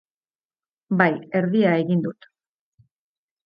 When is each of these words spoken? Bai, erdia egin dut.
Bai, 1.03 1.11
erdia 1.41 1.77
egin 1.85 2.03
dut. 2.09 2.31